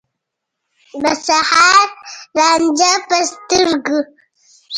د 1.01 1.03
سحر 1.25 1.87
رانجه 2.37 2.93
په 3.07 3.17
سترګو 3.29 3.99